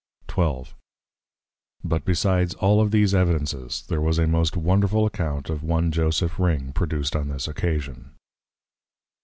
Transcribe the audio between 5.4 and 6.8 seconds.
of one Joseph Ring,